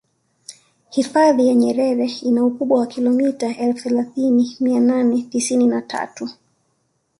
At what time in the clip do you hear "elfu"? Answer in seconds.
3.57-3.83